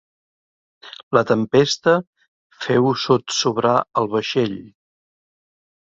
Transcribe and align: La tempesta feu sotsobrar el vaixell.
La 1.17 1.23
tempesta 1.31 1.93
feu 2.65 2.89
sotsobrar 3.05 3.77
el 4.03 4.13
vaixell. 4.15 4.57